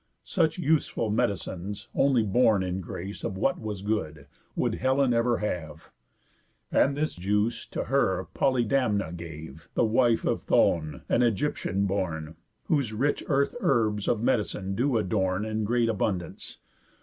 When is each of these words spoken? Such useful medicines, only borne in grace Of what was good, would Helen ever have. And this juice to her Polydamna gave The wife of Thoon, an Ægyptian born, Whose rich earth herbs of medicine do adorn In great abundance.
Such 0.23 0.57
useful 0.57 1.11
medicines, 1.11 1.87
only 1.93 2.23
borne 2.23 2.63
in 2.63 2.81
grace 2.81 3.23
Of 3.23 3.37
what 3.37 3.59
was 3.59 3.83
good, 3.83 4.25
would 4.55 4.73
Helen 4.73 5.13
ever 5.13 5.37
have. 5.37 5.91
And 6.71 6.97
this 6.97 7.13
juice 7.13 7.67
to 7.67 7.83
her 7.83 8.27
Polydamna 8.33 9.11
gave 9.15 9.69
The 9.75 9.85
wife 9.85 10.25
of 10.25 10.41
Thoon, 10.41 11.03
an 11.07 11.21
Ægyptian 11.21 11.85
born, 11.85 12.35
Whose 12.63 12.91
rich 12.93 13.23
earth 13.27 13.53
herbs 13.59 14.07
of 14.07 14.23
medicine 14.23 14.73
do 14.73 14.97
adorn 14.97 15.45
In 15.45 15.63
great 15.65 15.87
abundance. 15.87 16.57